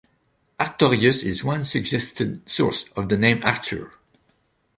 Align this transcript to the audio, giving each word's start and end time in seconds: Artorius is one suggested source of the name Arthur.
Artorius 0.59 1.21
is 1.23 1.43
one 1.43 1.63
suggested 1.63 2.49
source 2.49 2.85
of 2.95 3.07
the 3.07 3.17
name 3.19 3.43
Arthur. 3.43 3.93